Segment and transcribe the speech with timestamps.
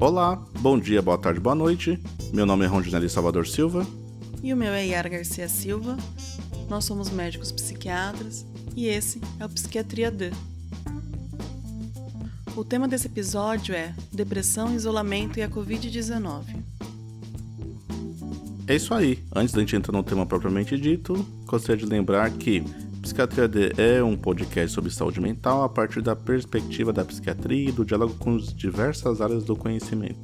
[0.00, 2.00] Olá, bom dia, boa tarde, boa noite.
[2.32, 3.86] Meu nome é Rondinelli Salvador Silva.
[4.42, 5.94] E o meu é Yara Garcia Silva.
[6.70, 10.30] Nós somos médicos psiquiatras e esse é o Psiquiatria D.
[12.56, 16.44] O tema desse episódio é Depressão, Isolamento e a Covid-19.
[18.66, 19.22] É isso aí.
[19.36, 22.64] Antes da gente entrar no tema propriamente dito, gostaria de lembrar que
[23.02, 27.72] Psiquiatria D é um podcast sobre saúde mental a partir da perspectiva da psiquiatria e
[27.72, 30.20] do diálogo com as diversas áreas do conhecimento.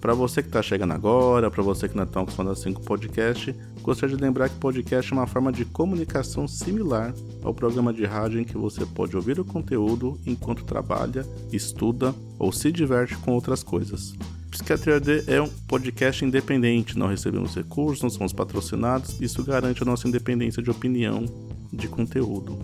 [0.00, 3.54] Para você que está chegando agora, para você que não está acostumado assim com podcast,
[3.82, 8.40] gostaria de lembrar que podcast é uma forma de comunicação similar ao programa de rádio
[8.40, 13.62] em que você pode ouvir o conteúdo enquanto trabalha, estuda ou se diverte com outras
[13.62, 14.14] coisas.
[14.50, 19.86] Psiquiatria D é um podcast independente, não recebemos recursos, não somos patrocinados, isso garante a
[19.86, 21.24] nossa independência de opinião
[21.72, 22.58] de conteúdo.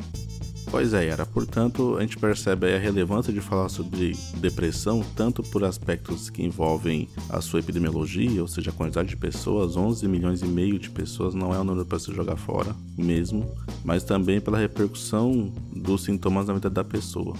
[0.74, 1.24] Pois é, Yara.
[1.24, 7.08] Portanto, a gente percebe a relevância de falar sobre depressão, tanto por aspectos que envolvem
[7.28, 11.32] a sua epidemiologia, ou seja, a quantidade de pessoas, 11 milhões e meio de pessoas
[11.32, 13.48] não é um número para se jogar fora mesmo,
[13.84, 17.36] mas também pela repercussão dos sintomas na vida da pessoa.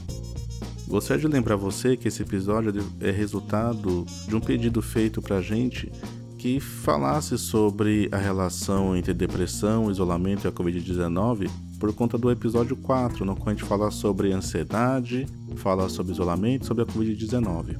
[0.86, 5.42] Gostaria de lembrar você que esse episódio é resultado de um pedido feito para a
[5.42, 5.90] gente
[6.38, 11.50] que falasse sobre a relação entre depressão, isolamento e a Covid-19
[11.84, 16.64] por conta do episódio 4, no qual a gente fala sobre ansiedade, fala sobre isolamento,
[16.64, 17.76] sobre a Covid-19.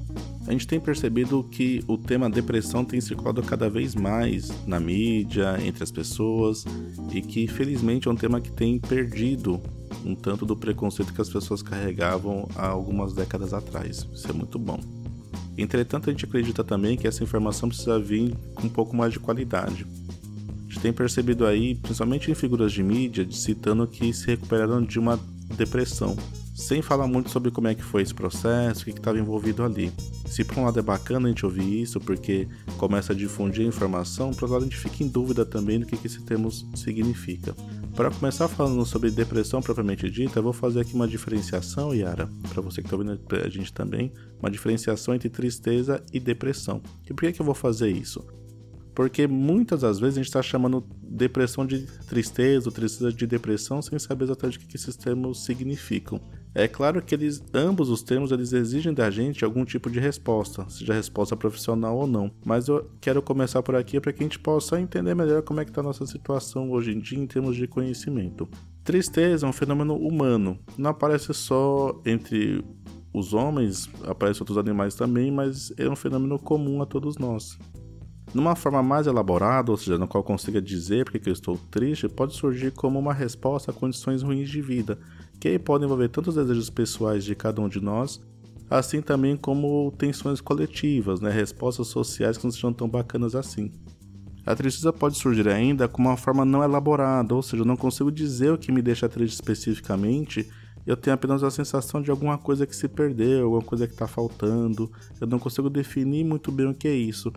[0.47, 5.57] A gente tem percebido que o tema depressão tem circulado cada vez mais na mídia,
[5.65, 6.67] entre as pessoas,
[7.15, 9.59] e que felizmente é um tema que tem perdido
[10.05, 14.07] um tanto do preconceito que as pessoas carregavam há algumas décadas atrás.
[14.13, 14.79] Isso é muito bom.
[15.57, 19.19] Entretanto, a gente acredita também que essa informação precisa vir com um pouco mais de
[19.19, 19.87] qualidade
[20.75, 25.19] gente tem percebido aí, principalmente em figuras de mídia, citando que se recuperaram de uma
[25.57, 26.17] depressão,
[26.55, 29.93] sem falar muito sobre como é que foi esse processo, o que estava envolvido ali.
[30.27, 33.69] Se por um lado é bacana a gente ouvir isso, porque começa a difundir a
[33.69, 36.51] informação, por outro lado a gente fica em dúvida também do que, que esse termo
[36.51, 37.55] significa.
[37.95, 42.61] Para começar falando sobre depressão propriamente dita, eu vou fazer aqui uma diferenciação, Yara, para
[42.61, 46.83] você que está ouvindo a gente também, uma diferenciação entre tristeza e depressão.
[47.05, 48.25] E por que, que eu vou fazer isso?
[48.95, 53.83] Porque muitas das vezes a gente está chamando depressão de tristeza ou tristeza de depressão
[53.83, 56.21] sem saber exatamente o que esses termos significam.
[56.55, 60.65] É claro que eles, ambos os termos eles exigem da gente algum tipo de resposta,
[60.69, 62.31] seja resposta profissional ou não.
[62.45, 65.65] Mas eu quero começar por aqui para que a gente possa entender melhor como é
[65.65, 68.49] que está a nossa situação hoje em dia em termos de conhecimento.
[68.85, 72.65] Tristeza é um fenômeno humano, não aparece só entre
[73.13, 77.59] os homens, aparece outros animais também, mas é um fenômeno comum a todos nós.
[78.35, 82.35] Numa forma mais elaborada, ou seja, no qual consiga dizer porque eu estou triste, pode
[82.35, 84.99] surgir como uma resposta a condições ruins de vida,
[85.39, 88.21] que aí podem envolver tanto os desejos pessoais de cada um de nós,
[88.69, 93.71] assim também como tensões coletivas, né, respostas sociais que não sejam tão bacanas assim.
[94.45, 98.11] A tristeza pode surgir ainda como uma forma não elaborada, ou seja, eu não consigo
[98.11, 100.51] dizer o que me deixa triste especificamente,
[100.85, 104.09] eu tenho apenas a sensação de alguma coisa que se perdeu, alguma coisa que está
[104.09, 104.91] faltando,
[105.21, 107.33] eu não consigo definir muito bem o que é isso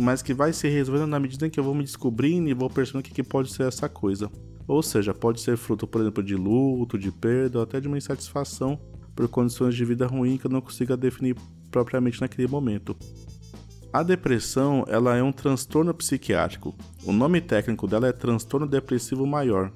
[0.00, 2.68] mas que vai se resolvendo na medida em que eu vou me descobrindo e vou
[2.68, 4.30] percebendo o que, que pode ser essa coisa.
[4.66, 7.98] Ou seja, pode ser fruto, por exemplo, de luto, de perda, ou até de uma
[7.98, 8.78] insatisfação
[9.14, 11.36] por condições de vida ruim que eu não consiga definir
[11.70, 12.96] propriamente naquele momento.
[13.92, 16.74] A depressão ela é um transtorno psiquiátrico.
[17.04, 19.70] O nome técnico dela é transtorno depressivo maior.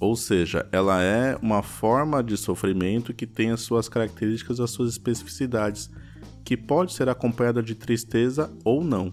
[0.00, 4.90] Ou seja, ela é uma forma de sofrimento que tem as suas características, as suas
[4.90, 5.88] especificidades,
[6.44, 9.12] que pode ser acompanhada de tristeza ou não.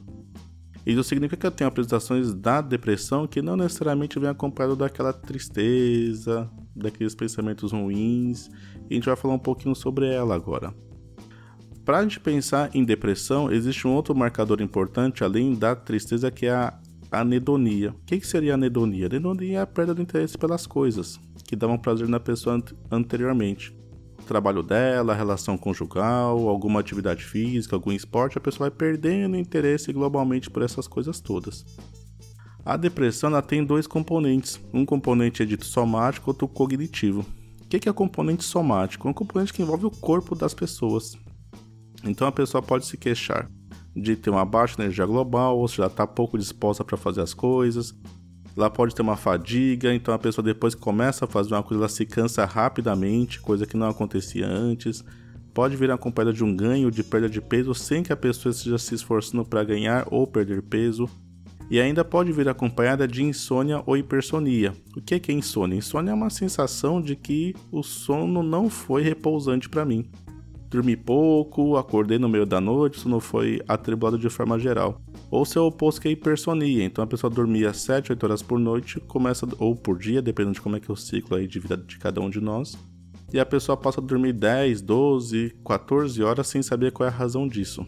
[0.90, 6.50] Isso significa que eu tenho apresentações da depressão que não necessariamente vem acompanhado daquela tristeza,
[6.76, 8.50] daqueles pensamentos ruins.
[8.90, 10.74] E a gente vai falar um pouquinho sobre ela agora.
[11.86, 16.48] Para a gente pensar em depressão, existe um outro marcador importante além da tristeza que
[16.48, 16.74] é a
[17.12, 17.92] anedonia.
[17.92, 19.06] O que, seria anedonia?
[19.06, 22.60] Anedonia é a perda do interesse pelas coisas que davam prazer na pessoa
[22.90, 23.79] anteriormente
[24.30, 30.50] trabalho dela, relação conjugal, alguma atividade física, algum esporte, a pessoa vai perdendo interesse globalmente
[30.52, 31.66] por essas coisas todas.
[32.64, 34.60] A depressão ela tem dois componentes.
[34.72, 37.26] Um componente é dito somático, outro cognitivo.
[37.64, 39.08] O que é componente somático?
[39.08, 41.18] É um componente que envolve o corpo das pessoas.
[42.04, 43.50] Então a pessoa pode se queixar
[43.96, 47.96] de ter uma baixa energia global, ou seja, está pouco disposta para fazer as coisas,
[48.60, 51.82] Lá pode ter uma fadiga, então a pessoa depois que começa a fazer uma coisa,
[51.82, 55.02] ela se cansa rapidamente, coisa que não acontecia antes.
[55.54, 58.78] Pode vir acompanhada de um ganho de perda de peso sem que a pessoa esteja
[58.78, 61.10] se esforçando para ganhar ou perder peso.
[61.72, 64.74] E ainda pode vir acompanhada de insônia ou hipersonia.
[64.94, 65.78] O que é insônia?
[65.78, 70.12] Insônia é uma sensação de que o sono não foi repousante para mim.
[70.70, 75.02] Dormi pouco, acordei no meio da noite, isso não foi atribuído de forma geral.
[75.32, 79.00] Ou seu oposto que é hipersonia, então a pessoa dormia 7, 8 horas por noite,
[79.02, 81.78] começa ou por dia, dependendo de como é que é o ciclo aí de vida
[81.78, 82.76] de cada um de nós.
[83.32, 87.16] E a pessoa passa a dormir 10, 12, 14 horas sem saber qual é a
[87.16, 87.86] razão disso.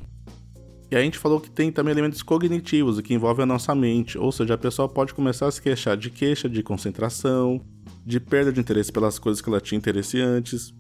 [0.92, 4.20] E a gente falou que tem também elementos cognitivos, o que envolve a nossa mente,
[4.20, 7.62] ou seja, a pessoa pode começar a se queixar de queixa de concentração,
[8.06, 10.74] de perda de interesse pelas coisas que ela tinha interesse antes,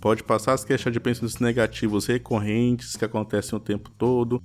[0.00, 4.42] Pode passar as queixas de pensamentos negativos recorrentes que acontecem o tempo todo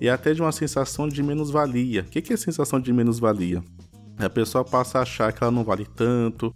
[0.00, 2.02] e até de uma sensação de menos-valia.
[2.02, 3.62] O que é sensação de menos-valia?
[4.18, 6.54] A pessoa passa a achar que ela não vale tanto,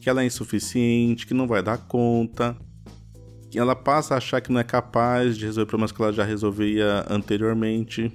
[0.00, 2.56] que ela é insuficiente, que não vai dar conta,
[3.50, 6.24] que ela passa a achar que não é capaz de resolver problemas que ela já
[6.24, 8.12] resolvia anteriormente.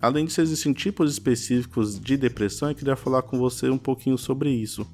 [0.00, 4.50] Além disso, existem tipos específicos de depressão e queria falar com você um pouquinho sobre
[4.50, 4.86] isso.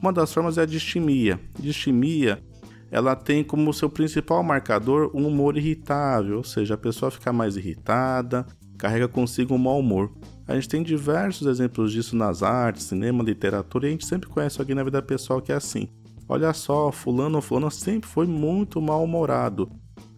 [0.00, 1.40] Uma das formas é a distimia.
[1.58, 2.42] Distimia
[2.90, 7.56] ela tem como seu principal marcador um humor irritável, ou seja, a pessoa fica mais
[7.56, 8.44] irritada,
[8.76, 10.12] carrega consigo um mau humor.
[10.46, 14.60] A gente tem diversos exemplos disso nas artes, cinema, literatura, e a gente sempre conhece
[14.60, 15.88] alguém na vida pessoal que é assim.
[16.28, 19.70] Olha só, fulano ou fulano sempre foi muito mal-humorado.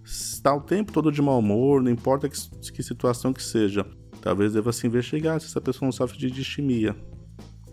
[0.04, 2.36] Está o tempo todo de mau humor, não importa que,
[2.72, 3.86] que situação que seja.
[4.20, 6.96] Talvez deva se investigar se essa pessoa não sofre de distimia.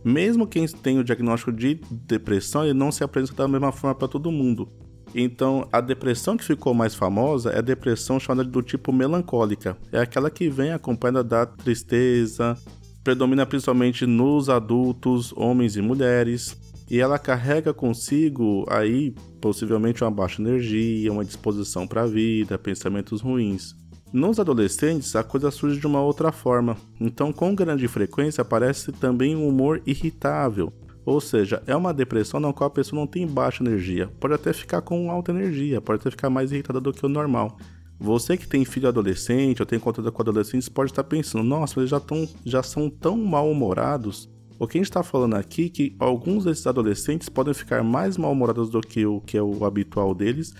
[0.04, 4.08] Mesmo quem tem o diagnóstico de depressão, ele não se apresenta da mesma forma para
[4.08, 4.72] todo mundo.
[5.14, 9.78] Então, a depressão que ficou mais famosa é a depressão chamada do tipo melancólica.
[9.92, 12.58] É aquela que vem acompanhada da tristeza,
[13.04, 16.56] predomina principalmente nos adultos, homens e mulheres,
[16.90, 23.22] e ela carrega consigo aí possivelmente uma baixa energia, uma disposição para a vida, pensamentos
[23.22, 23.76] ruins.
[24.12, 26.76] Nos adolescentes, a coisa surge de uma outra forma.
[27.00, 30.74] Então, com grande frequência aparece também um humor irritável,
[31.10, 34.54] ou seja, é uma depressão na qual a pessoa não tem baixa energia, pode até
[34.54, 37.58] ficar com alta energia, pode até ficar mais irritada do que o normal.
[38.00, 41.90] Você que tem filho adolescente ou tem contato com adolescentes pode estar pensando, nossa, eles
[41.90, 44.30] já, tão, já são tão mal-humorados.
[44.60, 48.16] O que a gente está falando aqui é que alguns desses adolescentes podem ficar mais
[48.16, 50.54] mal-humorados do que o que é o habitual deles,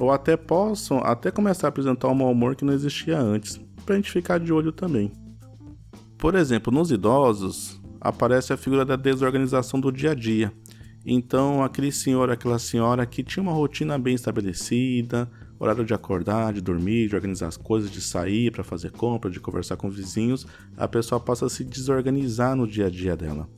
[0.00, 3.94] ou até possam até começar a apresentar um mau humor que não existia antes, para
[3.94, 5.12] a gente ficar de olho também.
[6.16, 10.52] Por exemplo, nos idosos, aparece a figura da desorganização do dia a dia.
[11.06, 16.60] Então, aquele senhor, aquela senhora que tinha uma rotina bem estabelecida, horário de acordar, de
[16.60, 20.88] dormir, de organizar as coisas, de sair para fazer compra, de conversar com vizinhos, a
[20.88, 23.48] pessoa passa a se desorganizar no dia a dia dela.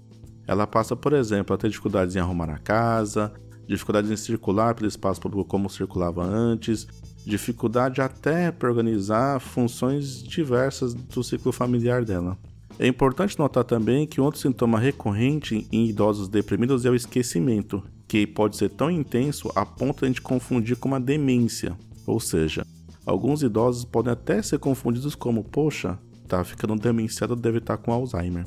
[0.46, 3.32] Ela passa, por exemplo, a ter dificuldades em arrumar a casa,
[3.66, 6.86] dificuldades em circular pelo espaço público como circulava antes,
[7.24, 12.38] dificuldade até para organizar funções diversas do ciclo familiar dela.
[12.78, 18.26] É importante notar também que outro sintoma recorrente em idosos deprimidos é o esquecimento, que
[18.26, 21.76] pode ser tão intenso a ponto de a gente confundir com uma demência.
[22.04, 22.66] Ou seja,
[23.06, 27.92] alguns idosos podem até ser confundidos como, poxa, tá ficando demenciado, deve estar tá com
[27.92, 28.44] Alzheimer.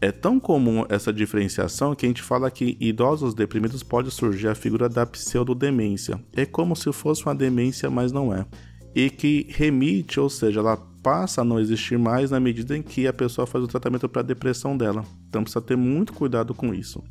[0.00, 4.54] É tão comum essa diferenciação que a gente fala que idosos deprimidos pode surgir a
[4.54, 6.20] figura da pseudodemência.
[6.32, 8.44] É como se fosse uma demência, mas não é.
[8.94, 13.06] E que remite, ou seja, ela passa a não existir mais na medida em que
[13.06, 15.04] a pessoa faz o tratamento para a depressão dela.
[15.28, 17.02] Então precisa ter muito cuidado com isso.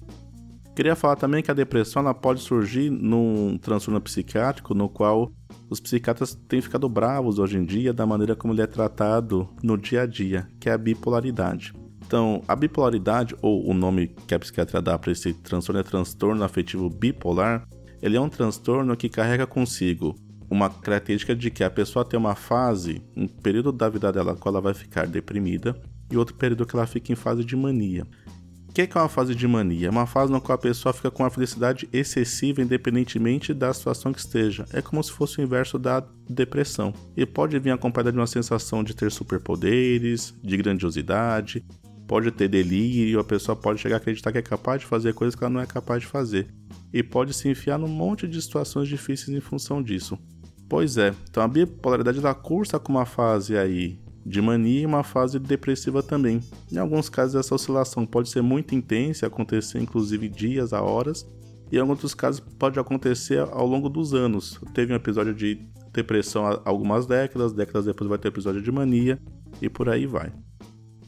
[0.76, 5.30] Queria falar também que a depressão ela pode surgir num transtorno psiquiátrico no qual
[5.70, 9.78] os psiquiatras têm ficado bravos hoje em dia da maneira como ele é tratado no
[9.78, 11.74] dia a dia, que é a bipolaridade.
[12.06, 16.44] Então, a bipolaridade, ou o nome que a psiquiatria dá para esse transtorno é transtorno
[16.44, 17.68] afetivo bipolar,
[18.02, 20.16] ele é um transtorno que carrega consigo
[20.52, 24.54] uma característica de que a pessoa tem uma fase, um período da vida dela qual
[24.54, 25.82] ela vai ficar deprimida,
[26.12, 28.06] e outro período que ela fica em fase de mania.
[28.68, 29.88] O que é uma fase de mania?
[29.88, 34.12] É uma fase na qual a pessoa fica com uma felicidade excessiva, independentemente da situação
[34.12, 34.66] que esteja.
[34.74, 36.94] É como se fosse o inverso da depressão.
[37.16, 41.66] E pode vir acompanhada de uma sensação de ter superpoderes, de grandiosidade,
[42.08, 45.34] pode ter delírio, a pessoa pode chegar a acreditar que é capaz de fazer coisas
[45.34, 46.54] que ela não é capaz de fazer.
[46.94, 50.18] E pode se enfiar num monte de situações difíceis em função disso.
[50.72, 55.04] Pois é, então a bipolaridade ela cursa com uma fase aí de mania e uma
[55.04, 56.40] fase depressiva também.
[56.72, 61.28] Em alguns casos, essa oscilação pode ser muito intensa, acontecer inclusive dias a horas,
[61.70, 64.62] e em alguns casos pode acontecer ao longo dos anos.
[64.74, 65.60] Teve um episódio de
[65.92, 69.20] depressão há algumas décadas, décadas depois vai ter episódio de mania,
[69.62, 70.32] e por aí vai.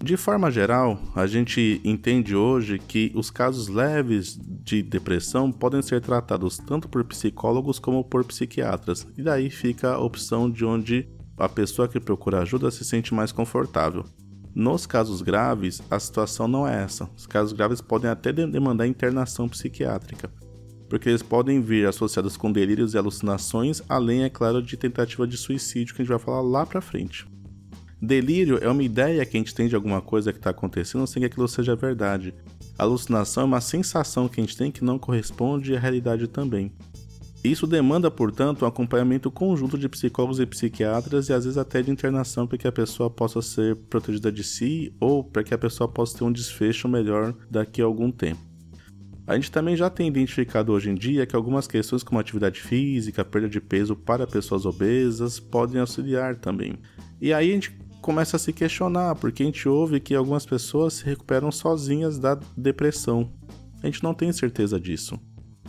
[0.03, 6.01] De forma geral, a gente entende hoje que os casos leves de depressão podem ser
[6.01, 11.07] tratados tanto por psicólogos como por psiquiatras, e daí fica a opção de onde
[11.37, 14.03] a pessoa que procura ajuda se sente mais confortável.
[14.53, 17.09] Nos casos graves, a situação não é essa.
[17.15, 20.29] Os casos graves podem até demandar internação psiquiátrica,
[20.89, 25.37] porque eles podem vir associados com delírios e alucinações, além, é claro, de tentativa de
[25.37, 27.25] suicídio, que a gente vai falar lá pra frente.
[28.05, 31.21] Delírio é uma ideia que a gente tem de alguma coisa que está acontecendo sem
[31.21, 32.33] que aquilo seja verdade.
[32.77, 36.69] Alucinação é uma sensação que a gente tem que não corresponde à realidade também.
[37.45, 41.91] Isso demanda, portanto, um acompanhamento conjunto de psicólogos e psiquiatras e às vezes até de
[41.91, 45.87] internação para que a pessoa possa ser protegida de si ou para que a pessoa
[45.87, 48.41] possa ter um desfecho melhor daqui a algum tempo.
[49.25, 53.23] A gente também já tem identificado hoje em dia que algumas questões como atividade física,
[53.23, 56.77] perda de peso para pessoas obesas podem auxiliar também.
[57.21, 60.95] E aí a gente começa a se questionar, porque a gente ouve que algumas pessoas
[60.95, 63.31] se recuperam sozinhas da depressão.
[63.81, 65.17] A gente não tem certeza disso.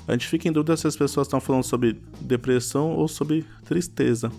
[0.07, 4.33] A gente fica em dúvida se as pessoas estão falando sobre depressão ou sobre tristeza.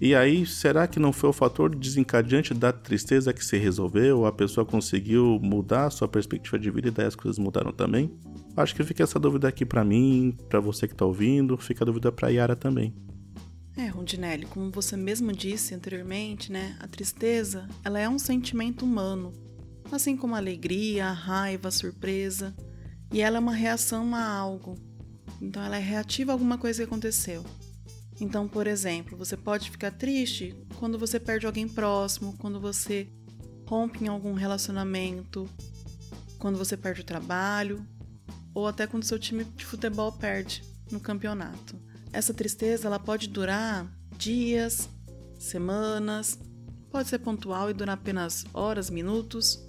[0.00, 4.26] E aí, será que não foi o fator desencadeante da tristeza que se resolveu?
[4.26, 8.10] A pessoa conseguiu mudar a sua perspectiva de vida e daí as coisas mudaram também?
[8.56, 11.86] Acho que fica essa dúvida aqui para mim, para você que tá ouvindo, fica a
[11.86, 12.92] dúvida para Yara também.
[13.80, 16.76] É, Rondinelli, como você mesmo disse anteriormente, né?
[16.80, 19.32] A tristeza, ela é um sentimento humano,
[19.90, 22.54] assim como a alegria, a raiva, a surpresa,
[23.10, 24.74] e ela é uma reação a algo.
[25.40, 27.42] Então ela é reativa a alguma coisa que aconteceu.
[28.20, 33.08] Então, por exemplo, você pode ficar triste quando você perde alguém próximo, quando você
[33.66, 35.48] rompe em algum relacionamento,
[36.38, 37.82] quando você perde o trabalho,
[38.52, 41.80] ou até quando seu time de futebol perde no campeonato.
[42.12, 44.88] Essa tristeza ela pode durar dias,
[45.38, 46.38] semanas,
[46.90, 49.64] pode ser pontual e durar apenas horas, minutos.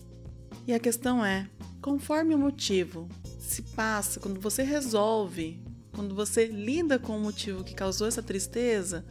[0.68, 1.50] E a questão é,
[1.82, 3.08] conforme o motivo
[3.40, 9.06] se passa, quando você resolve, quando você lida com o motivo que causou essa tristeza,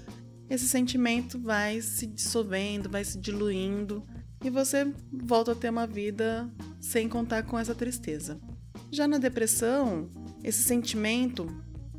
[0.49, 4.05] esse sentimento vai se dissolvendo, vai se diluindo
[4.43, 8.41] e você volta a ter uma vida sem contar com essa tristeza.
[8.91, 10.11] Já na depressão,
[10.43, 11.47] esse sentimento,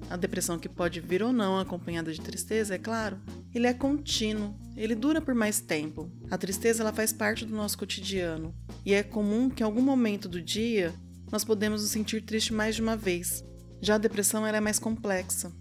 [0.10, 3.20] a depressão que pode vir ou não acompanhada de tristeza, é claro,
[3.54, 6.12] ele é contínuo, ele dura por mais tempo.
[6.30, 8.54] A tristeza ela faz parte do nosso cotidiano
[8.86, 10.94] e é comum que em algum momento do dia
[11.32, 13.44] nós podemos nos sentir tristes mais de uma vez.
[13.82, 15.52] Já a depressão é mais complexa.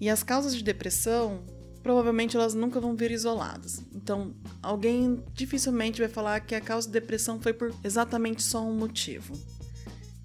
[0.00, 1.44] E as causas de depressão,
[1.82, 3.80] provavelmente elas nunca vão vir isoladas.
[3.94, 8.76] Então, alguém dificilmente vai falar que a causa de depressão foi por exatamente só um
[8.76, 9.34] motivo.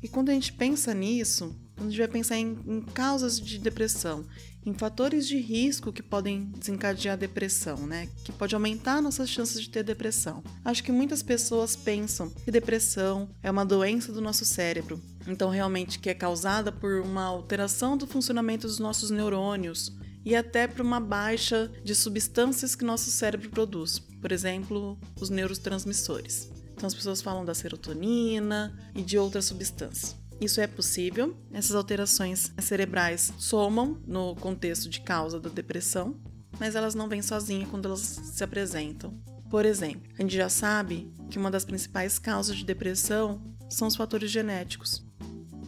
[0.01, 4.25] E quando a gente pensa nisso, a gente vai pensar em, em causas de depressão
[4.65, 8.07] em fatores de risco que podem desencadear a depressão, né?
[8.23, 10.43] Que pode aumentar nossas chances de ter depressão.
[10.63, 15.99] Acho que muitas pessoas pensam que depressão é uma doença do nosso cérebro, então realmente
[15.99, 19.95] que é causada por uma alteração do funcionamento dos nossos neurônios
[20.25, 26.49] e até por uma baixa de substâncias que nosso cérebro produz, por exemplo, os neurotransmissores.
[26.73, 30.15] Então as pessoas falam da serotonina e de outras substâncias.
[30.39, 31.35] Isso é possível.
[31.51, 36.15] Essas alterações cerebrais somam no contexto de causa da depressão,
[36.59, 39.13] mas elas não vêm sozinhas quando elas se apresentam.
[39.49, 43.95] Por exemplo, a gente já sabe que uma das principais causas de depressão são os
[43.95, 45.03] fatores genéticos.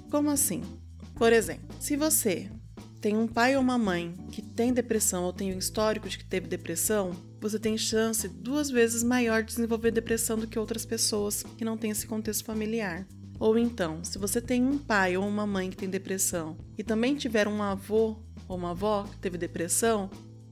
[0.10, 0.63] Como assim?
[1.16, 2.50] Por exemplo, se você
[3.01, 6.25] tem um pai ou uma mãe que tem depressão ou tem um histórico de que
[6.25, 7.12] teve depressão,
[7.42, 11.78] você tem chance duas vezes maior de desenvolver depressão do que outras pessoas que não
[11.78, 13.08] têm esse contexto familiar.
[13.41, 17.15] Ou então, se você tem um pai ou uma mãe que tem depressão e também
[17.15, 18.15] tiver um avô
[18.48, 20.12] ou uma avó que teve depressão,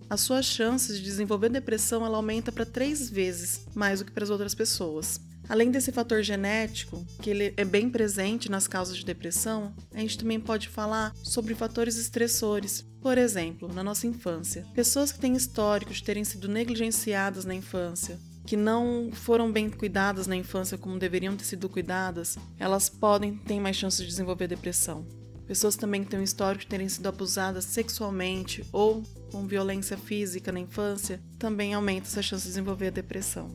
[0.10, 4.24] as suas chances de desenvolver depressão ela aumenta para três vezes mais do que para
[4.24, 5.22] as outras pessoas.
[5.48, 10.17] Além desse fator genético, que ele é bem presente nas causas de depressão, a gente
[10.17, 12.84] também pode falar sobre fatores estressores.
[13.00, 18.19] Por exemplo, na nossa infância, pessoas que têm histórico de terem sido negligenciadas na infância,
[18.50, 23.60] que não foram bem cuidadas na infância como deveriam ter sido cuidadas, elas podem ter
[23.60, 25.06] mais chances de desenvolver depressão.
[25.46, 30.51] Pessoas também que têm um histórico de terem sido abusadas sexualmente ou com violência física
[30.51, 33.51] na infância também aumenta essa chance de desenvolver a depressão.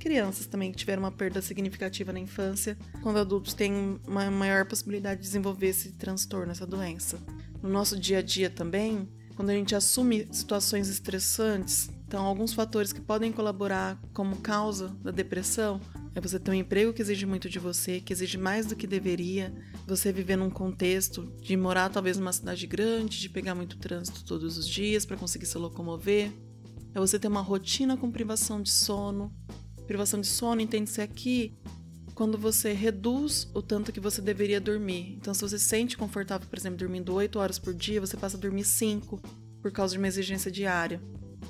[0.00, 5.20] Crianças também que tiveram uma perda significativa na infância, quando adultos têm uma maior possibilidade
[5.20, 7.16] de desenvolver esse transtorno, essa doença.
[7.62, 12.92] No nosso dia a dia também, quando a gente assume situações estressantes, então alguns fatores
[12.92, 15.80] que podem colaborar como causa da depressão
[16.14, 18.86] é você ter um emprego que exige muito de você, que exige mais do que
[18.86, 19.50] deveria,
[19.86, 24.58] você viver num contexto de morar talvez numa cidade grande, de pegar muito trânsito todos
[24.58, 26.30] os dias para conseguir se locomover.
[26.94, 29.34] É você ter uma rotina com privação de sono.
[29.86, 31.56] Privação de sono entende-se aqui
[32.14, 35.14] quando você reduz o tanto que você deveria dormir.
[35.16, 38.36] Então, se você se sente confortável, por exemplo, dormindo 8 horas por dia, você passa
[38.36, 39.18] a dormir 5
[39.62, 41.00] por causa de uma exigência diária.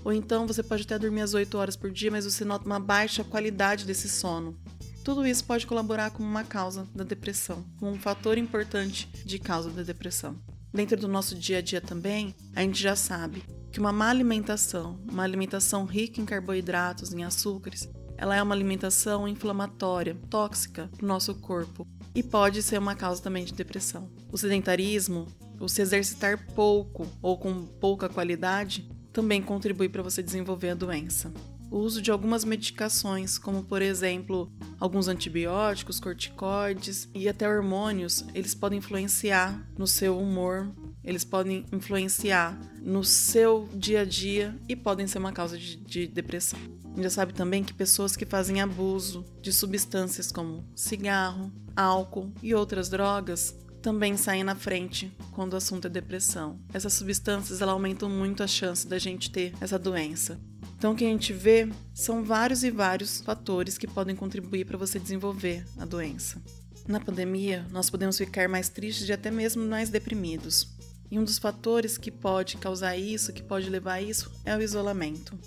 [0.04, 2.80] Ou então você pode até dormir as 8 horas por dia, mas você nota uma
[2.80, 4.56] baixa qualidade desse sono.
[5.04, 9.70] Tudo isso pode colaborar como uma causa da depressão, como um fator importante de causa
[9.70, 10.36] da depressão.
[10.72, 15.00] Dentro do nosso dia a dia também, a gente já sabe que uma má alimentação,
[15.10, 21.08] uma alimentação rica em carboidratos, em açúcares, ela é uma alimentação inflamatória, tóxica para o
[21.08, 24.08] nosso corpo e pode ser uma causa também de depressão.
[24.30, 25.26] O sedentarismo,
[25.58, 31.32] o se exercitar pouco ou com pouca qualidade, também contribui para você desenvolver a doença.
[31.70, 38.54] O uso de algumas medicações, como por exemplo, alguns antibióticos, corticoides e até hormônios, eles
[38.54, 40.70] podem influenciar no seu humor,
[41.02, 46.06] eles podem influenciar no seu dia a dia e podem ser uma causa de, de
[46.06, 46.58] depressão.
[46.84, 52.30] A gente já sabe também que pessoas que fazem abuso de substâncias como cigarro, álcool
[52.42, 56.58] e outras drogas também saem na frente quando o assunto é depressão.
[56.72, 60.40] Essas substâncias ela aumentam muito a chance da gente ter essa doença.
[60.78, 64.78] Então, o que a gente vê são vários e vários fatores que podem contribuir para
[64.78, 66.40] você desenvolver a doença.
[66.86, 70.76] Na pandemia, nós podemos ficar mais tristes e até mesmo mais deprimidos.
[71.10, 74.62] E um dos fatores que pode causar isso, que pode levar a isso, é o
[74.62, 75.38] isolamento.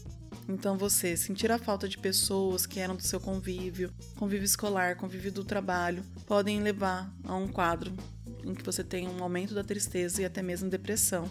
[0.47, 5.31] Então, você sentir a falta de pessoas que eram do seu convívio, convívio escolar, convívio
[5.31, 7.93] do trabalho, podem levar a um quadro
[8.45, 11.29] em que você tem um aumento da tristeza e até mesmo depressão.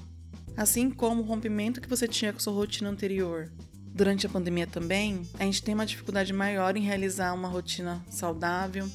[0.57, 3.50] Assim como o rompimento que você tinha com sua rotina anterior.
[3.94, 8.88] Durante a pandemia também, a gente tem uma dificuldade maior em realizar uma rotina saudável,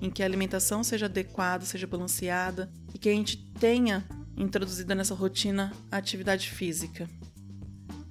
[0.00, 4.04] em que a alimentação seja adequada, seja balanceada e que a gente tenha
[4.36, 7.08] introduzida nessa rotina a atividade física.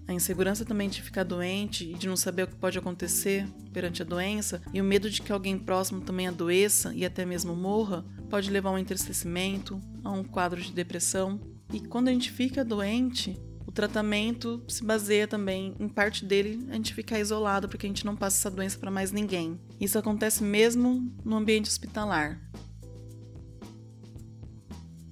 [0.07, 4.03] A insegurança também de ficar doente e de não saber o que pode acontecer perante
[4.03, 8.05] a doença, e o medo de que alguém próximo também adoeça e até mesmo morra,
[8.35, 11.39] pode levar a um entristecimento, a um quadro de depressão.
[11.71, 16.73] E quando a gente fica doente, o tratamento se baseia também, em parte dele, a
[16.73, 19.57] gente ficar isolado para que a gente não passe essa doença para mais ninguém.
[19.79, 22.41] Isso acontece mesmo no ambiente hospitalar.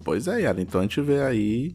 [0.03, 0.61] Pois é, Yara.
[0.61, 1.73] Então a gente vê aí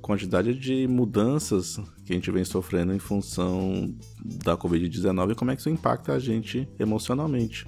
[0.00, 3.94] quantidade de mudanças que a gente vem sofrendo em função
[4.42, 7.66] da Covid-19 e como é que isso impacta a gente emocionalmente.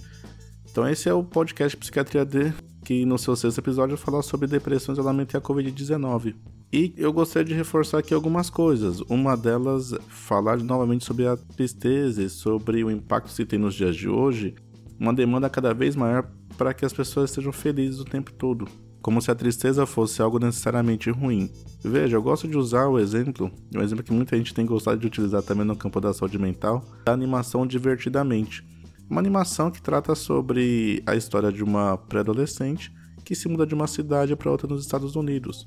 [0.71, 2.53] Então esse é o podcast Psiquiatria D,
[2.85, 6.35] que no seu sexto episódio fala sobre depressão, isolamento e a Covid-19.
[6.73, 9.01] E eu gostaria de reforçar aqui algumas coisas.
[9.09, 13.97] Uma delas, falar novamente sobre a tristeza e sobre o impacto que tem nos dias
[13.97, 14.55] de hoje,
[15.01, 18.69] uma demanda cada vez maior para que as pessoas estejam felizes o tempo todo
[19.05, 21.51] como se a tristeza fosse algo necessariamente ruim.
[21.85, 25.07] Veja, eu gosto de usar o exemplo, um exemplo que muita gente tem gostado de
[25.07, 28.65] utilizar também no campo da saúde mental, da animação Divertidamente.
[29.09, 32.93] Uma animação que trata sobre a história de uma pré-adolescente
[33.25, 35.67] que se muda de uma cidade para outra nos Estados Unidos.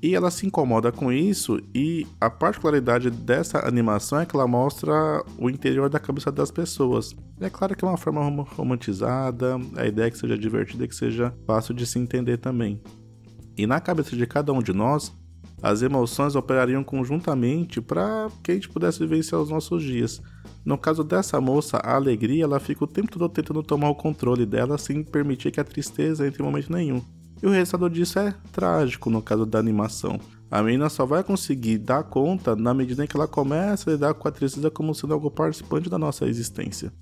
[0.00, 5.24] E ela se incomoda com isso, e a particularidade dessa animação é que ela mostra
[5.38, 7.16] o interior da cabeça das pessoas.
[7.40, 10.94] É claro que é uma forma romantizada, a ideia é que seja divertida e que
[10.94, 12.80] seja fácil de se entender também.
[13.56, 15.12] E na cabeça de cada um de nós,
[15.60, 20.22] as emoções operariam conjuntamente para que a gente pudesse vivenciar os nossos dias.
[20.68, 24.44] No caso dessa moça, a alegria ela fica o tempo todo tentando tomar o controle
[24.44, 27.00] dela sem permitir que a tristeza entre em momento nenhum.
[27.42, 30.20] E o resultado disso é trágico no caso da animação.
[30.50, 34.12] A menina só vai conseguir dar conta na medida em que ela começa a lidar
[34.12, 36.92] com a tristeza como sendo algo participante da nossa existência.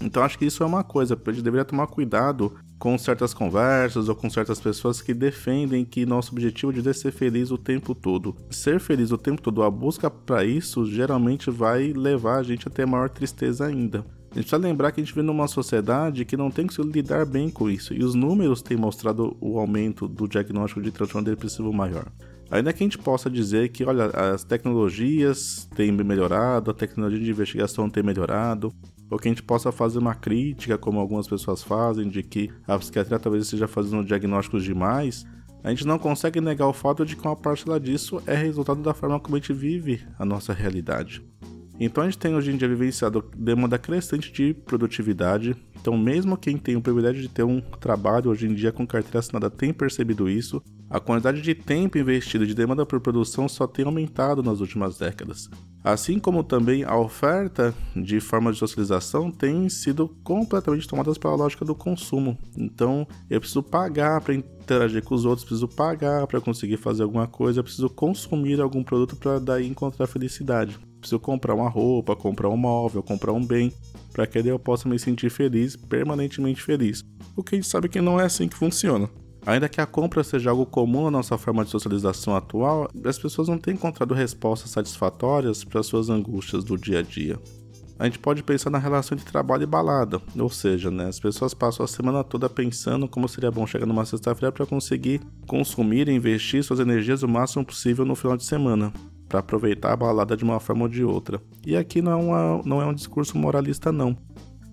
[0.00, 4.08] Então acho que isso é uma coisa, a gente deveria tomar cuidado com certas conversas
[4.08, 8.34] ou com certas pessoas que defendem que nosso objetivo deve ser feliz o tempo todo.
[8.50, 12.70] Ser feliz o tempo todo, a busca para isso geralmente vai levar a gente a
[12.72, 14.00] ter maior tristeza ainda.
[14.32, 16.82] A gente precisa lembrar que a gente vive numa sociedade que não tem que se
[16.82, 21.30] lidar bem com isso, e os números têm mostrado o aumento do diagnóstico de transtorno
[21.30, 22.10] depressivo maior.
[22.50, 27.30] Ainda que a gente possa dizer que, olha, as tecnologias têm melhorado, a tecnologia de
[27.30, 28.74] investigação tem melhorado,
[29.12, 32.78] ou que a gente possa fazer uma crítica, como algumas pessoas fazem, de que a
[32.78, 35.26] psiquiatria talvez esteja fazendo diagnósticos demais,
[35.62, 38.94] a gente não consegue negar o fato de que uma parcela disso é resultado da
[38.94, 41.22] forma como a gente vive a nossa realidade.
[41.78, 45.54] Então a gente tem hoje em dia vivenciado demanda crescente de produtividade.
[45.78, 49.18] Então, mesmo quem tem o privilégio de ter um trabalho hoje em dia com carteira
[49.18, 50.62] assinada tem percebido isso.
[50.92, 55.48] A quantidade de tempo investido de demanda por produção só tem aumentado nas últimas décadas.
[55.82, 61.64] Assim como também a oferta de formas de socialização tem sido completamente tomadas pela lógica
[61.64, 62.36] do consumo.
[62.58, 67.26] Então, eu preciso pagar para interagir com os outros, preciso pagar para conseguir fazer alguma
[67.26, 72.56] coisa, preciso consumir algum produto para daí encontrar felicidade preciso comprar uma roupa, comprar um
[72.56, 73.72] móvel, comprar um bem,
[74.12, 77.04] para que eu possa me sentir feliz, permanentemente feliz.
[77.34, 79.10] O que a gente sabe que não é assim que funciona.
[79.44, 83.48] Ainda que a compra seja algo comum na nossa forma de socialização atual, as pessoas
[83.48, 87.38] não têm encontrado respostas satisfatórias para suas angústias do dia a dia.
[87.98, 91.54] A gente pode pensar na relação de trabalho e balada, ou seja, né, as pessoas
[91.54, 96.12] passam a semana toda pensando como seria bom chegar numa sexta-feira para conseguir consumir e
[96.12, 98.92] investir suas energias o máximo possível no final de semana
[99.28, 101.40] para aproveitar a balada de uma forma ou de outra.
[101.64, 104.16] E aqui não é, uma, não é um discurso moralista, não.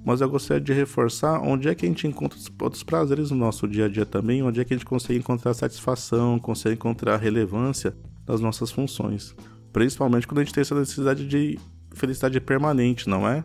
[0.04, 3.68] Mas eu gostaria de reforçar onde é que a gente encontra outros prazeres no nosso
[3.68, 7.96] dia a dia também, onde é que a gente consegue encontrar satisfação, consegue encontrar relevância
[8.26, 9.36] das nossas funções.
[9.74, 11.60] Principalmente quando a gente tem essa necessidade de
[11.94, 13.44] felicidade permanente, não é?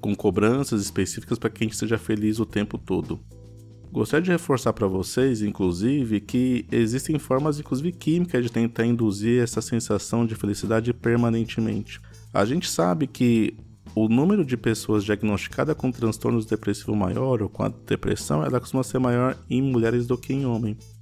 [0.00, 3.18] Com cobranças específicas para que a gente seja feliz o tempo todo.
[3.90, 9.62] Gostaria de reforçar para vocês, inclusive, que existem formas, inclusive químicas, de tentar induzir essa
[9.62, 12.00] sensação de felicidade permanentemente.
[12.32, 13.56] A gente sabe que
[13.94, 18.82] o número de pessoas diagnosticadas com transtornos depressivos maior ou com a depressão, ela costuma
[18.82, 20.94] ser maior em mulheres do que em homens.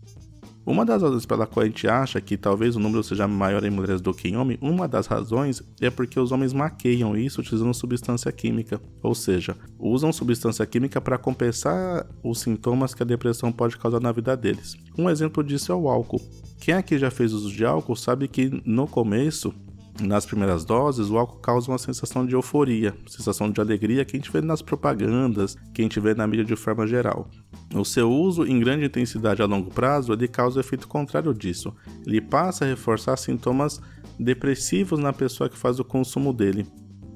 [0.64, 3.70] Uma das razões pela qual a gente acha que talvez o número seja maior em
[3.70, 7.74] mulheres do que em homens, uma das razões é porque os homens maqueiam isso utilizando
[7.74, 13.76] substância química, ou seja, usam substância química para compensar os sintomas que a depressão pode
[13.76, 14.76] causar na vida deles.
[14.96, 16.22] Um exemplo disso é o álcool.
[16.60, 19.52] Quem aqui já fez uso de álcool sabe que no começo
[20.00, 24.18] nas primeiras doses, o álcool causa uma sensação de euforia, sensação de alegria que a
[24.18, 27.28] gente vê nas propagandas, que a gente vê na mídia de forma geral.
[27.74, 31.74] O seu uso em grande intensidade a longo prazo, ele causa o efeito contrário disso.
[32.06, 33.80] Ele passa a reforçar sintomas
[34.18, 36.66] depressivos na pessoa que faz o consumo dele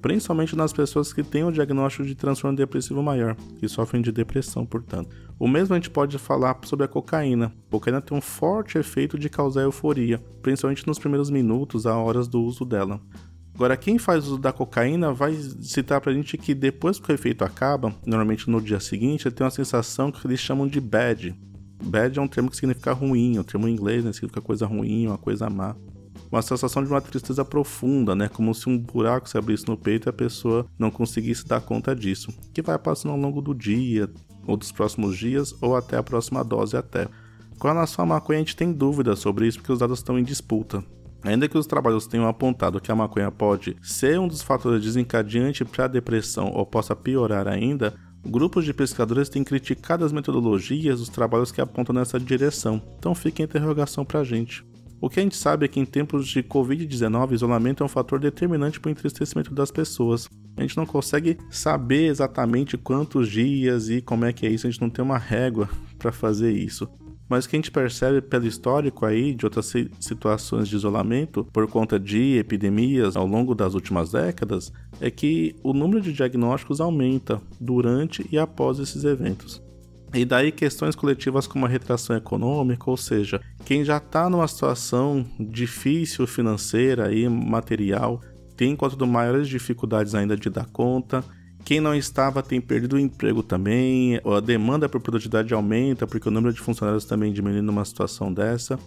[0.07, 4.65] principalmente nas pessoas que têm o diagnóstico de transtorno depressivo maior, que sofrem de depressão,
[4.65, 5.17] portanto.
[5.37, 7.47] O mesmo a gente pode falar sobre a cocaína.
[7.47, 12.29] A cocaína tem um forte efeito de causar euforia, principalmente nos primeiros minutos, a horas
[12.29, 13.01] do uso dela.
[13.53, 17.43] Agora, quem faz uso da cocaína vai citar pra gente que depois que o efeito
[17.43, 21.35] acaba, normalmente no dia seguinte, ele tem uma sensação que eles chamam de bad.
[21.83, 24.13] Bad é um termo que significa ruim, é um termo em inglês, né?
[24.13, 25.75] Significa coisa ruim, uma coisa má
[26.31, 28.29] uma sensação de uma tristeza profunda, né?
[28.29, 31.95] Como se um buraco se abrisse no peito e a pessoa não conseguisse dar conta
[31.95, 34.11] disso, que vai passando ao longo do dia,
[34.47, 37.09] ou dos próximos dias, ou até a próxima dose até.
[37.59, 40.25] Com relação à maconha, a gente tem dúvidas sobre isso porque os dados estão em
[40.25, 40.85] disputa.
[41.23, 45.67] Ainda que os trabalhos tenham apontado que a maconha pode ser um dos fatores desencadeantes
[45.67, 51.09] para a depressão ou possa piorar ainda, grupos de pescadores têm criticado as metodologias dos
[51.09, 52.81] trabalhos que apontam nessa direção.
[52.99, 54.65] Então fica a interrogação para a gente.
[55.01, 58.19] O que a gente sabe é que em tempos de Covid-19, isolamento é um fator
[58.19, 60.29] determinante para o entristecimento das pessoas.
[60.57, 64.71] A gente não consegue saber exatamente quantos dias e como é que é isso, a
[64.71, 66.89] gente não tem uma régua para fazer isso.
[67.29, 71.67] Mas o que a gente percebe pelo histórico aí de outras situações de isolamento por
[71.67, 77.43] conta de epidemias ao longo das últimas décadas é que o número de diagnósticos aumenta
[77.61, 79.66] durante e após esses eventos.
[80.17, 85.27] E daí questões coletivas como a retração econômica, ou seja, quem já está numa situação
[85.39, 88.23] difícil financeira e material
[88.57, 91.23] tem enquanto maiores dificuldades ainda de dar conta.
[91.67, 96.33] Quem não estava tem perdido o emprego também, a demanda por produtividade aumenta porque o
[96.33, 98.79] número de funcionários também diminui numa situação dessa.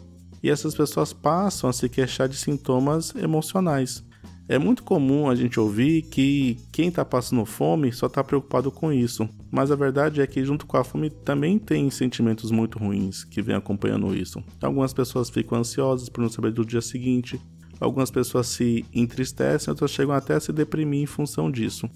[0.42, 4.04] E essas pessoas passam a se queixar de sintomas emocionais.
[4.50, 8.92] É muito comum a gente ouvir que quem está passando fome só está preocupado com
[8.92, 13.24] isso, mas a verdade é que junto com a fome também tem sentimentos muito ruins
[13.24, 14.44] que vêm acompanhando isso.
[14.60, 17.40] Algumas pessoas ficam ansiosas por não saber do dia seguinte,
[17.80, 21.88] algumas pessoas se entristecem, outras chegam até a se deprimir em função disso.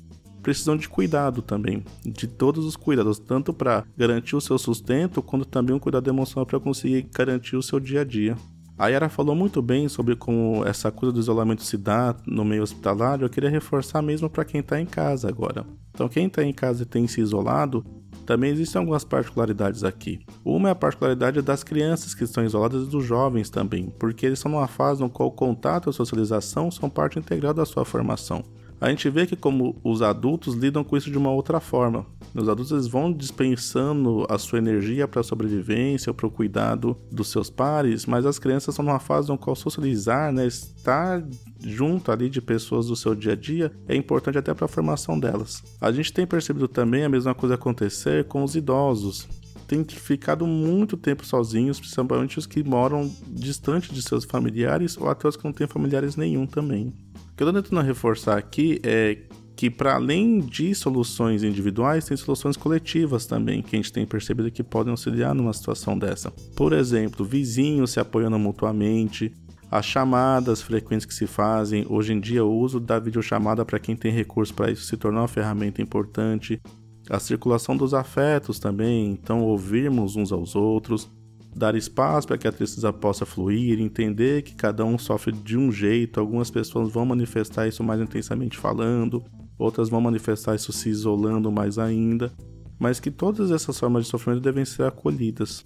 [0.44, 5.46] Precisam de cuidado também, de todos os cuidados, tanto para garantir o seu sustento, quanto
[5.46, 8.38] também um cuidado emocional para conseguir garantir o seu dia a dia.
[8.78, 12.64] A Yara falou muito bem sobre como essa coisa do isolamento se dá no meio
[12.64, 13.22] hospitalar.
[13.22, 15.64] Eu queria reforçar mesmo para quem está em casa agora.
[15.94, 17.86] Então, quem está em casa e tem se isolado,
[18.26, 20.22] também existem algumas particularidades aqui.
[20.44, 24.40] Uma é a particularidade das crianças que estão isoladas e dos jovens também, porque eles
[24.40, 27.86] estão numa fase no qual o contato e a socialização são parte integral da sua
[27.86, 28.44] formação.
[28.84, 32.06] A gente vê que como os adultos lidam com isso de uma outra forma.
[32.36, 37.32] Os adultos eles vão dispensando a sua energia para a sobrevivência, para o cuidado dos
[37.32, 41.24] seus pares, mas as crianças estão numa fase no qual socializar, né, estar
[41.62, 45.18] junto ali de pessoas do seu dia a dia é importante até para a formação
[45.18, 45.64] delas.
[45.80, 49.30] A gente tem percebido também a mesma coisa acontecer com os idosos
[49.66, 55.26] têm ficado muito tempo sozinhos, principalmente os que moram distante de seus familiares ou até
[55.26, 56.94] os que não têm familiares nenhum também.
[57.34, 59.18] O que eu estou tentando reforçar aqui é
[59.56, 64.52] que para além de soluções individuais, tem soluções coletivas também, que a gente tem percebido
[64.52, 66.30] que podem auxiliar numa situação dessa.
[66.56, 69.34] Por exemplo, vizinhos se apoiando mutuamente,
[69.72, 73.96] as chamadas frequentes que se fazem, hoje em dia o uso da videochamada para quem
[73.96, 76.62] tem recurso para isso se tornou uma ferramenta importante,
[77.10, 81.12] a circulação dos afetos também, então ouvirmos uns aos outros,
[81.56, 85.72] dar espaço para que a tristeza possa fluir, entender que cada um sofre de um
[85.72, 89.24] jeito, algumas pessoas vão manifestar isso mais intensamente falando,
[89.58, 92.32] outras vão manifestar isso se isolando mais ainda,
[92.80, 95.64] mas que todas essas formas de sofrimento devem ser acolhidas.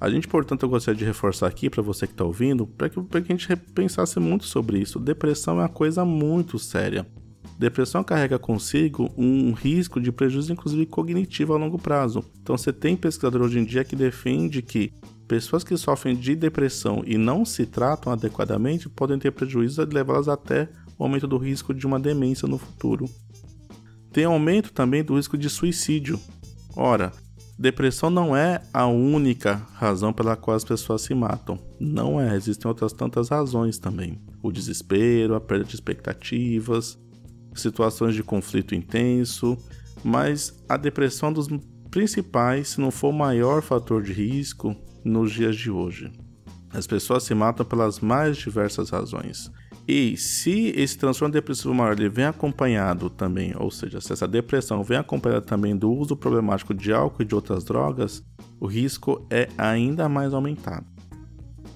[0.00, 3.00] A gente, portanto, eu gostaria de reforçar aqui para você que está ouvindo, para que,
[3.00, 4.98] que a gente repensasse muito sobre isso.
[4.98, 7.06] Depressão é uma coisa muito séria.
[7.56, 12.24] Depressão carrega consigo um risco de prejuízo, inclusive cognitivo a longo prazo.
[12.42, 14.92] Então, você tem pesquisador hoje em dia que defende que
[15.40, 20.28] pessoas que sofrem de depressão e não se tratam adequadamente podem ter prejuízos e levá-las
[20.28, 20.68] até
[20.98, 23.08] o aumento do risco de uma demência no futuro.
[24.12, 26.20] Tem aumento também do risco de suicídio.
[26.76, 27.12] Ora,
[27.58, 31.58] depressão não é a única razão pela qual as pessoas se matam.
[31.80, 34.20] Não é, existem outras tantas razões também.
[34.42, 36.98] O desespero, a perda de expectativas,
[37.54, 39.56] situações de conflito intenso,
[40.04, 41.48] mas a depressão é dos
[41.90, 46.12] principais, se não for o maior fator de risco nos dias de hoje.
[46.70, 49.50] As pessoas se matam pelas mais diversas razões.
[49.86, 54.82] E se esse transtorno depressivo maior ele vem acompanhado também, ou seja, se essa depressão
[54.82, 58.22] vem acompanhada também do uso problemático de álcool e de outras drogas,
[58.60, 60.86] o risco é ainda mais aumentado.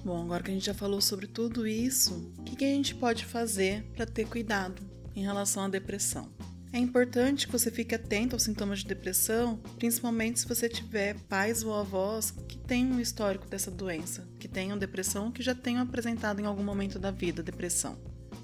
[0.05, 3.25] Bom, agora que a gente já falou sobre tudo isso, o que a gente pode
[3.25, 4.81] fazer para ter cuidado
[5.13, 6.29] em relação à depressão.
[6.77, 11.63] É importante que você fique atento aos sintomas de depressão, principalmente se você tiver pais
[11.63, 15.81] ou avós que têm um histórico dessa doença, que tenham depressão ou que já tenham
[15.81, 17.97] apresentado em algum momento da vida depressão.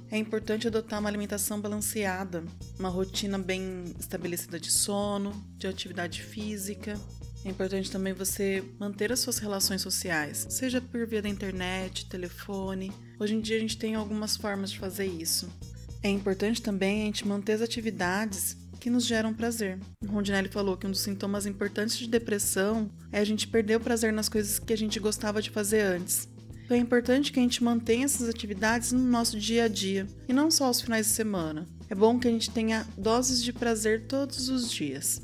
[0.10, 2.44] É importante adotar uma alimentação balanceada,
[2.80, 7.00] uma rotina bem estabelecida de sono, de atividade física.
[7.46, 12.92] É importante também você manter as suas relações sociais, seja por via da internet, telefone.
[13.20, 15.48] Hoje em dia a gente tem algumas formas de fazer isso.
[16.04, 19.80] É importante também a gente manter as atividades que nos geram prazer.
[20.06, 24.12] Rondinelli falou que um dos sintomas importantes de depressão é a gente perder o prazer
[24.12, 26.28] nas coisas que a gente gostava de fazer antes.
[26.66, 30.34] Então é importante que a gente mantenha essas atividades no nosso dia a dia e
[30.34, 31.66] não só aos finais de semana.
[31.90, 35.22] É bom que a gente tenha doses de prazer todos os dias.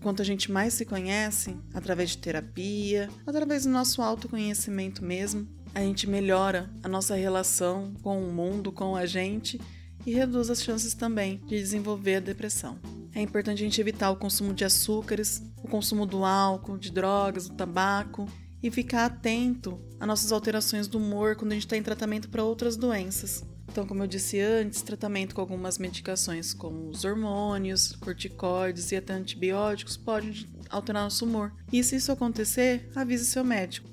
[0.00, 5.80] Quanto a gente mais se conhece, através de terapia, através do nosso autoconhecimento mesmo, a
[5.80, 9.60] gente melhora a nossa relação com o mundo, com a gente
[10.06, 12.78] e reduz as chances também de desenvolver a depressão.
[13.14, 17.48] É importante a gente evitar o consumo de açúcares, o consumo do álcool, de drogas,
[17.48, 18.28] do tabaco
[18.62, 22.42] e ficar atento às nossas alterações do humor quando a gente está em tratamento para
[22.42, 23.44] outras doenças.
[23.70, 29.12] Então, como eu disse antes, tratamento com algumas medicações como os hormônios, corticoides e até
[29.12, 31.52] antibióticos pode alterar nosso humor.
[31.72, 33.90] E se isso acontecer, avise seu médico.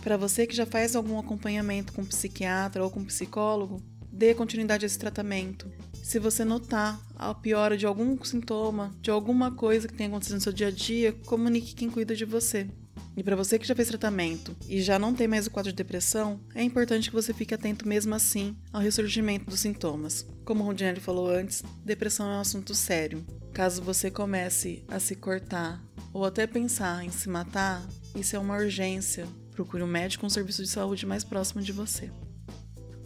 [0.00, 3.82] Para você que já faz algum acompanhamento com psiquiatra ou com psicólogo,
[4.18, 5.70] dê continuidade a esse tratamento.
[6.02, 10.40] Se você notar a piora de algum sintoma, de alguma coisa que tenha acontecido no
[10.40, 12.68] seu dia a dia, comunique quem cuida de você.
[13.16, 15.76] E para você que já fez tratamento e já não tem mais o quadro de
[15.76, 20.26] depressão, é importante que você fique atento mesmo assim ao ressurgimento dos sintomas.
[20.44, 23.24] Como o Rondinelli falou antes, depressão é um assunto sério.
[23.52, 25.80] Caso você comece a se cortar
[26.12, 29.28] ou até pensar em se matar, isso é uma urgência.
[29.52, 32.10] Procure um médico ou um serviço de saúde mais próximo de você.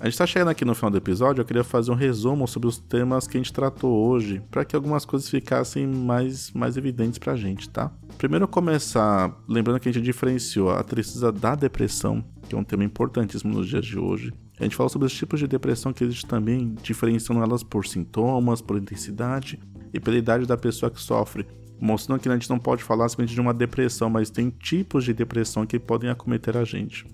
[0.03, 2.69] A gente está chegando aqui no final do episódio, eu queria fazer um resumo sobre
[2.69, 7.21] os temas que a gente tratou hoje, para que algumas coisas ficassem mais, mais evidentes
[7.21, 7.89] para a gente, tá?
[8.19, 12.83] Primeiro começar lembrando que a gente diferenciou a tristeza da depressão, que é um tema
[12.83, 14.33] importantíssimo nos dias de hoje.
[14.59, 18.61] A gente falou sobre os tipos de depressão que existem também, diferenciando elas por sintomas,
[18.61, 19.61] por intensidade
[19.95, 21.47] e pela idade da pessoa que sofre.
[21.81, 25.15] Mostrando que a gente não pode falar simplesmente de uma depressão, mas tem tipos de
[25.15, 27.07] depressão que podem acometer a gente.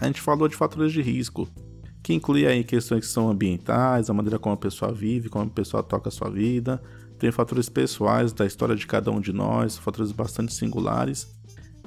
[0.00, 1.48] A gente falou de fatores de risco,
[2.04, 5.48] que inclui aí questões que são ambientais, a maneira como a pessoa vive, como a
[5.48, 6.80] pessoa toca a sua vida,
[7.18, 11.26] tem fatores pessoais da história de cada um de nós, fatores bastante singulares,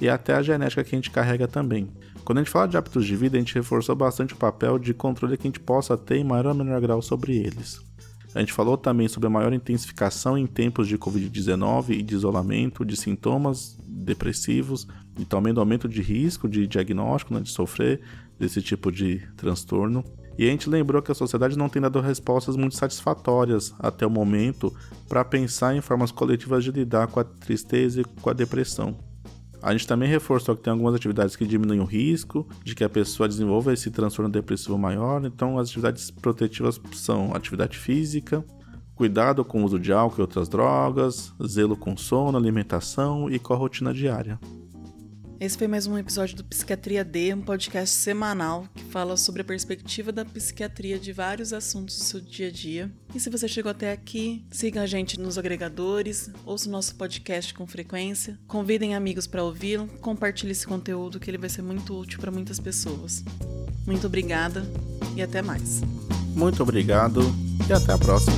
[0.01, 1.87] e até a genética que a gente carrega também.
[2.25, 4.91] Quando a gente fala de hábitos de vida, a gente reforçou bastante o papel de
[4.91, 7.79] controle que a gente possa ter em maior ou menor grau sobre eles.
[8.33, 12.83] A gente falou também sobre a maior intensificação em tempos de Covid-19 e de isolamento
[12.83, 18.01] de sintomas depressivos e também do aumento de risco de diagnóstico, né, de sofrer
[18.39, 20.03] desse tipo de transtorno.
[20.37, 24.09] E a gente lembrou que a sociedade não tem dado respostas muito satisfatórias até o
[24.09, 24.71] momento
[25.09, 28.95] para pensar em formas coletivas de lidar com a tristeza e com a depressão.
[29.61, 32.89] A gente também reforçou que tem algumas atividades que diminuem o risco de que a
[32.89, 38.45] pessoa desenvolva esse transtorno depressivo maior, então as atividades protetivas são atividade física,
[38.93, 43.53] cuidado com o uso de álcool e outras drogas, zelo com sono, alimentação e com
[43.53, 44.39] a rotina diária.
[45.39, 49.45] Esse foi mais um episódio do Psiquiatria D, um podcast semanal que fala sobre a
[49.45, 52.91] perspectiva da psiquiatria de vários assuntos do seu dia a dia.
[53.13, 57.53] E se você chegou até aqui, siga a gente nos agregadores, ouça o nosso podcast
[57.53, 62.19] com frequência, convidem amigos para ouvi-lo, compartilhe esse conteúdo que ele vai ser muito útil
[62.19, 63.23] para muitas pessoas.
[63.85, 64.63] Muito obrigada
[65.15, 65.81] e até mais.
[66.35, 67.21] Muito obrigado
[67.69, 68.37] e até a próxima.